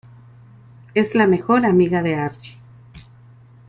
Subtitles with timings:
[0.95, 2.57] Es la mejor amiga de Archie.